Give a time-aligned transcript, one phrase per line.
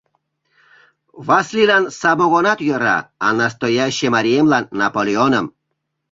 [1.27, 5.45] Васлийлан самогонат йӧра, а настояще мариемлан— «Наполеоным»!